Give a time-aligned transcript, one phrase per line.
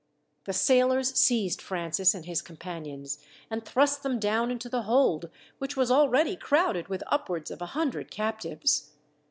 [0.45, 3.19] The sailors seized Francis and his companions,
[3.51, 7.67] and thrust them down into the hold, which was already crowded with upwards of a
[7.77, 8.93] hundred captives.